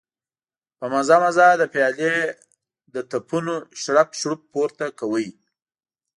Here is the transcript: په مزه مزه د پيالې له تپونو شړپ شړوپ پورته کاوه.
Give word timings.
په 0.77 0.85
مزه 0.93 1.17
مزه 1.23 1.47
د 1.57 1.63
پيالې 1.73 2.15
له 2.93 3.01
تپونو 3.11 3.55
شړپ 3.81 4.09
شړوپ 4.19 4.41
پورته 4.53 4.85
کاوه. 4.99 5.25